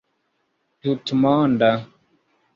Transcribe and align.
tutmonda 0.81 1.71